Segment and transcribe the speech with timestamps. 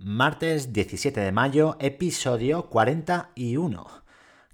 [0.00, 3.84] Martes 17 de mayo, episodio 41.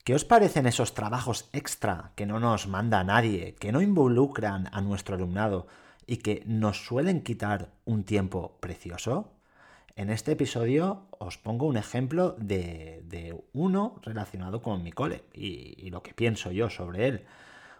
[0.02, 4.80] ¿Qué os parecen esos trabajos extra que no nos manda nadie, que no involucran a
[4.80, 5.67] nuestro alumnado
[6.07, 9.34] y que nos suelen quitar un tiempo precioso?
[9.96, 15.91] En este episodio os pongo un ejemplo de, uno relacionado con mi cole y, y
[15.91, 17.27] lo que pienso yo sobre él.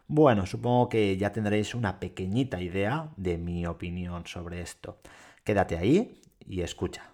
[0.07, 4.99] Bueno, supongo que ya tendréis una pequeñita idea de mi opinión sobre esto.
[5.45, 7.14] Quédate ahí y escucha.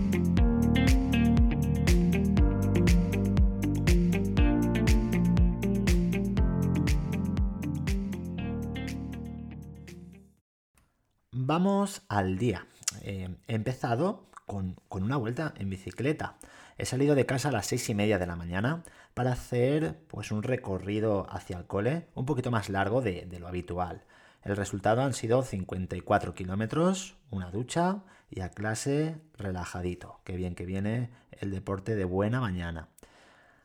[11.53, 12.65] Vamos al día.
[13.01, 16.37] Eh, he empezado con, una vuelta en bicicleta.
[16.77, 20.31] He salido de casa a las seis y media de la mañana para hacer pues,
[20.31, 24.05] un recorrido hacia el cole un poquito más largo de, lo habitual.
[24.45, 30.21] El resultado han sido 54 kilómetros, una ducha y a clase relajadito.
[30.23, 32.87] Qué bien que viene el deporte de buena mañana.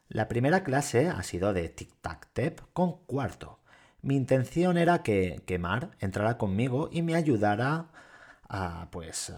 [0.08, 3.60] La primera clase ha sido de tic-tac-tep con cuarto.
[4.02, 7.88] Mi intención era que, que Mar entrara conmigo y me ayudara
[8.90, 9.32] pues,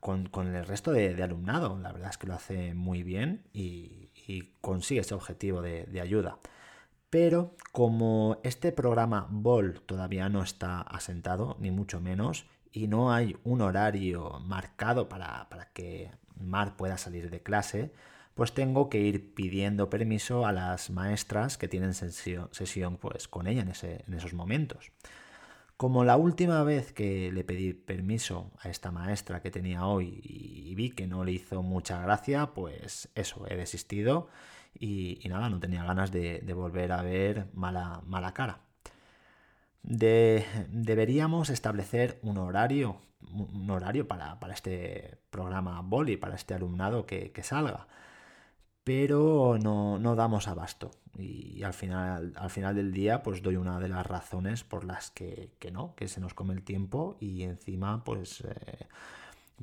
[0.00, 1.78] con, el resto de, alumnado.
[1.78, 4.08] La verdad es que lo hace muy bien y,
[4.60, 6.38] consigue ese objetivo de, ayuda.
[7.08, 13.36] Pero como este programa BOL todavía no está asentado, ni mucho menos, y no hay
[13.42, 17.92] un horario marcado para, para que Mar pueda salir de clase,
[18.34, 23.62] pues tengo que ir pidiendo permiso a las maestras que tienen sesión, pues, con ella
[23.62, 24.92] en, esos momentos.
[25.76, 30.74] Como la última vez que le pedí permiso a esta maestra que tenía hoy y
[30.74, 34.28] vi que no le hizo mucha gracia, pues eso, he desistido
[34.78, 38.60] y, nada, no tenía ganas de, volver a ver mala, mala cara.
[39.82, 43.00] deberíamos establecer un horario,
[43.32, 47.88] un horario para, este programa Boli, para este alumnado que salga
[48.84, 50.90] pero no, damos abasto.
[51.18, 55.10] Y al final, al final del día, pues doy una de las razones por las
[55.10, 58.86] que, no, que se nos come el tiempo y encima, pues, eh,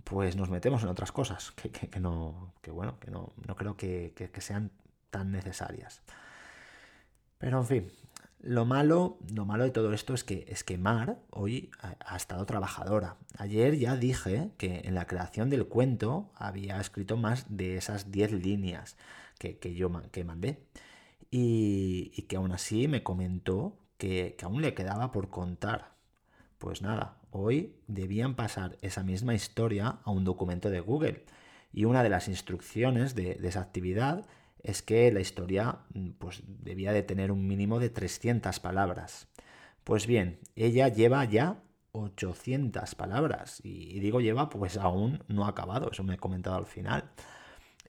[0.03, 4.13] pues nos metemos en otras cosas que, no, que bueno, que no, no creo que,
[4.39, 4.72] sean
[5.09, 6.01] tan necesarias.
[7.38, 7.91] Pero en fin,
[8.39, 12.45] lo malo, lo malo de todo esto es que, es que Mar hoy ha, estado
[12.45, 13.17] trabajadora.
[13.37, 18.33] Ayer ya dije que en la creación del cuento había escrito más de esas 10
[18.33, 18.95] líneas
[19.39, 20.63] que, yo que mandé.
[21.31, 25.95] Y, que aún así me comentó que, que aún le quedaba por contar.
[26.59, 31.25] Pues nada, hoy debían pasar esa misma historia a un documento de Google.
[31.73, 34.25] Y una de las instrucciones de, de esa actividad
[34.63, 39.28] es que la historia mm, pues, debía de tener un mínimo de 300 palabras.
[39.84, 41.63] Pues bien, ella lleva ya
[41.94, 46.66] 800 palabras y, digo lleva pues aún no ha acabado, eso me he comentado al
[46.66, 47.12] final.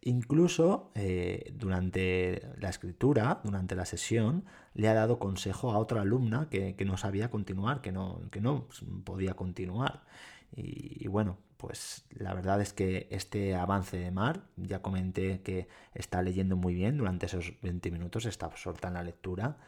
[0.03, 6.49] Incluso eh, durante la escritura, durante la sesión, le ha dado consejo a otra alumna
[6.49, 8.69] que, no sabía continuar, que no, que no
[9.05, 10.05] podía continuar.
[10.53, 16.23] y bueno, pues la verdad es que este avance de Mar, ya comenté que está
[16.23, 19.59] leyendo muy bien durante esos 20 minutos, está absorta en la lectura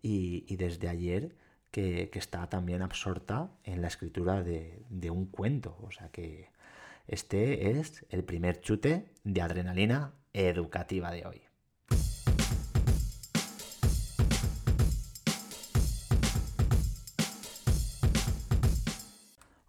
[0.00, 1.36] y, desde ayer
[1.70, 5.76] que, está también absorta en la escritura de, de un cuento.
[5.82, 6.48] O sea que
[7.06, 11.42] este es el primer chute de adrenalina educativa de hoy.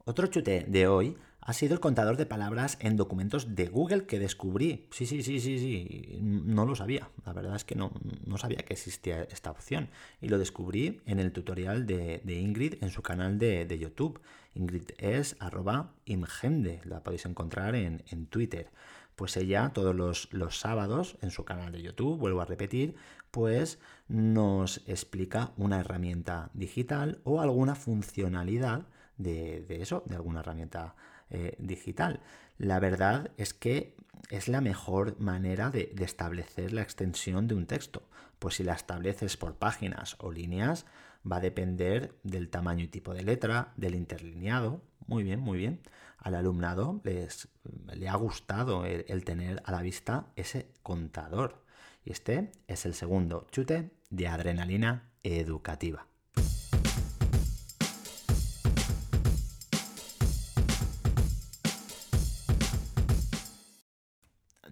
[0.06, 4.18] Otro chute de hoy ha sido el contador de palabras en documentos de Google que
[4.18, 4.88] descubrí.
[4.90, 6.18] Sí, sí, sí, sí, sí.
[6.20, 7.12] No lo sabía.
[7.24, 7.92] La verdad es que no,
[8.26, 9.90] no sabía que existía esta opción.
[10.22, 14.20] Y lo descubrí en el tutorial de, Ingrid en su canal de, YouTube.
[14.56, 16.82] Ingrid es arroba imgende.
[16.84, 18.72] La podéis encontrar en, Twitter.
[19.16, 22.96] Pues ella todos los, los, sábados en su canal de YouTube, vuelvo a repetir,
[23.30, 23.78] pues
[24.08, 28.88] nos explica una herramienta digital o alguna funcionalidad
[29.18, 30.96] de, de eso, de alguna herramienta
[31.30, 32.22] eh, digital.
[32.58, 33.96] La verdad es que
[34.30, 38.08] es la mejor manera de, establecer la extensión de un texto.
[38.40, 40.86] Pues si la estableces por páginas o líneas,
[41.30, 44.82] va a depender del tamaño y tipo de letra, del interlineado.
[45.08, 45.82] Muy bien, muy bien.
[46.18, 47.48] Al alumnado les,
[47.94, 51.64] le ha gustado el tener a la vista ese contador.
[52.04, 56.08] Y este es el segundo chute de adrenalina educativa.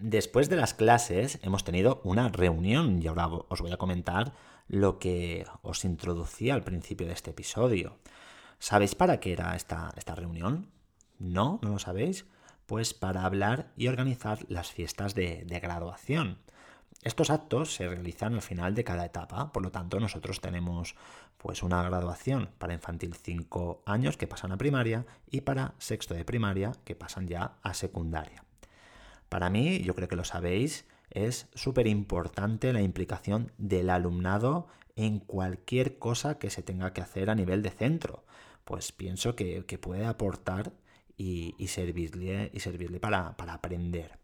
[0.06, 4.34] Después de las clases hemos tenido una reunión y ahora os voy a comentar
[4.68, 7.96] lo que os introducía al principio de este episodio.
[8.58, 10.70] ¿Sabéis para qué era esta, esta reunión?
[11.18, 11.58] ¿No?
[11.62, 12.26] ¿No lo sabéis?
[12.66, 16.36] Pues para hablar y organizar las fiestas de, graduación.
[17.00, 20.96] Estos actos se realizan al final de cada etapa, por lo tanto nosotros tenemos
[21.38, 26.26] pues una graduación para infantil 5 años que pasan a primaria y para sexto de
[26.26, 28.43] primaria que pasan ya a secundaria.
[29.34, 35.18] Para mí, yo creo que lo sabéis, es súper importante la implicación del alumnado en
[35.18, 38.22] cualquier cosa que se tenga que hacer a nivel de centro.
[38.64, 40.72] Pues pienso que, puede aportar
[41.16, 44.20] y, servirle, y servirle para, aprender.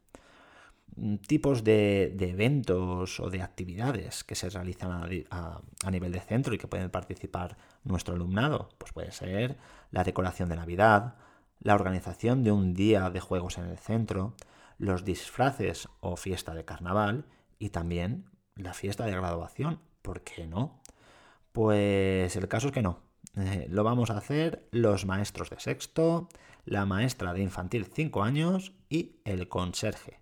[0.95, 6.55] Mm, tipos de, eventos o de actividades que se realizan a, a, nivel de centro
[6.55, 8.69] y que pueden participar nuestro alumnado.
[8.79, 9.57] Pues puede ser
[9.91, 11.17] la decoración de Navidad,
[11.59, 14.37] la organización de un día de juegos en el centro,
[14.81, 17.27] los disfraces o fiesta de carnaval
[17.59, 18.25] y también
[18.57, 19.79] la fiesta de graduación.
[20.01, 20.81] ¿Por qué no?
[21.53, 23.01] Pues el caso es que no.
[23.37, 26.29] Eh, lo vamos a hacer los maestros de sexto,
[26.65, 30.20] la maestra de infantil 5 años y el conserje.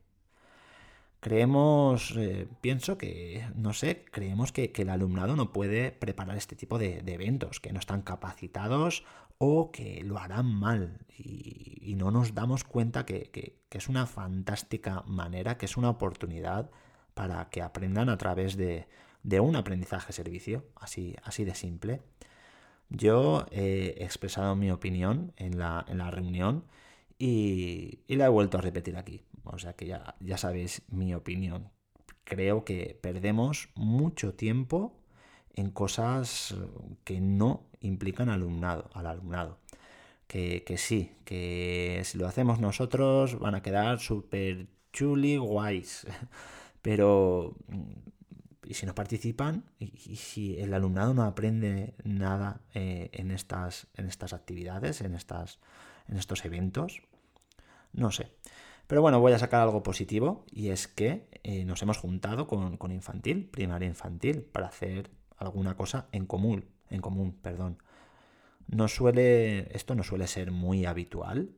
[1.21, 6.79] Creemos, eh, pienso que, no sé, creemos que, el alumnado no puede preparar este tipo
[6.79, 9.05] de, eventos, que no están capacitados
[9.39, 15.59] o que lo harán mal y, no nos damos cuenta que, es una fantástica manera,
[15.59, 16.71] que es una oportunidad
[17.15, 18.87] para que aprendan a través de,
[19.41, 22.03] un aprendizaje servicio, así, así de simple.
[22.91, 26.65] Yo he expresado mi opinión en la, reunión
[27.19, 29.23] y, la he vuelto a repetir aquí.
[29.45, 31.71] O sea que ya, ya sabéis mi opinión.
[32.25, 34.99] Creo que perdemos mucho tiempo
[35.55, 36.55] en cosas
[37.05, 39.59] que no implican alumnado, al alumnado.
[40.27, 46.07] Que, sí, que si lo hacemos nosotros van a quedar súper chuli guays.
[46.83, 47.57] Pero,
[48.67, 49.65] ¿y si no participan?
[49.79, 55.59] ¿Y, si el alumnado no aprende nada eh, en, estas, en estas actividades, en, estas,
[56.09, 57.03] en estos eventos?
[57.93, 58.31] No sé.
[58.89, 62.79] Pero bueno, voy a sacar algo positivo y es que eh, nos hemos juntado con,
[62.79, 67.83] con infantil, primaria infantil, para hacer alguna cosa en común, en común, perdón.
[68.67, 71.51] No suele, esto no suele ser muy habitual.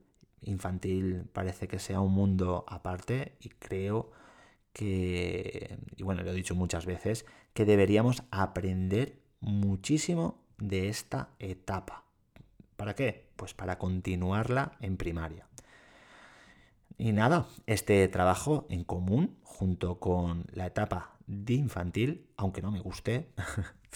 [0.42, 4.10] Infantil parece que sea un mundo aparte y creo
[4.72, 12.04] que, y bueno, lo he dicho muchas veces, que deberíamos aprender muchísimo de esta etapa.
[12.76, 13.30] ¿Para qué?
[13.36, 15.49] Pues para continuarla en primaria.
[17.00, 22.80] Y nada, este trabajo en común, junto con la etapa de infantil, aunque no me
[22.80, 23.30] guste,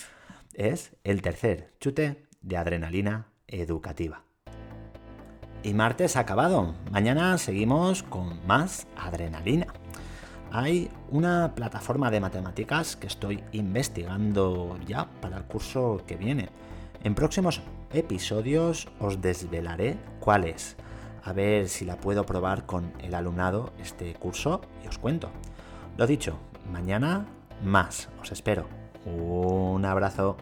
[0.55, 4.23] es el tercer chute de adrenalina educativa.
[5.63, 6.77] Y martes acabado.
[6.91, 9.67] Mañana seguimos con más adrenalina.
[10.51, 16.49] Hay una plataforma de matemáticas que estoy investigando ya para el curso que viene.
[17.03, 17.61] En próximos
[17.93, 20.79] episodios os desvelaré cuál es.
[21.25, 25.31] A ver si la puedo probar con el alumnado este curso y os cuento.
[25.97, 26.39] Lo dicho,
[26.71, 27.27] mañana
[27.65, 28.11] más.
[28.21, 28.67] Os espero.
[29.07, 30.37] Un abrazo.